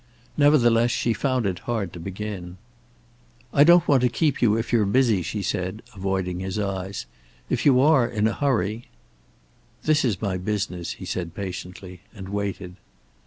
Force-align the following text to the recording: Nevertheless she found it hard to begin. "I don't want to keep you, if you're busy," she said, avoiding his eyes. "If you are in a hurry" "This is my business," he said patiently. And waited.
Nevertheless 0.35 0.89
she 0.89 1.13
found 1.13 1.45
it 1.45 1.59
hard 1.69 1.93
to 1.93 1.99
begin. 1.99 2.57
"I 3.53 3.63
don't 3.63 3.87
want 3.87 4.01
to 4.01 4.09
keep 4.09 4.41
you, 4.41 4.57
if 4.57 4.73
you're 4.73 4.83
busy," 4.83 5.21
she 5.21 5.43
said, 5.43 5.83
avoiding 5.95 6.39
his 6.39 6.57
eyes. 6.57 7.05
"If 7.51 7.67
you 7.67 7.79
are 7.79 8.07
in 8.07 8.27
a 8.27 8.33
hurry" 8.33 8.87
"This 9.85 10.03
is 10.03 10.19
my 10.19 10.37
business," 10.37 10.93
he 10.93 11.05
said 11.05 11.35
patiently. 11.35 12.01
And 12.15 12.29
waited. 12.29 12.77